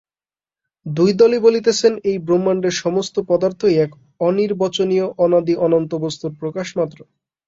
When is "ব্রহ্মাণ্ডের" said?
2.19-2.75